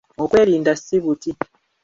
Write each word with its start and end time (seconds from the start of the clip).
Okwerinda 0.23 0.71
si 0.83 0.95
buti. 1.03 1.31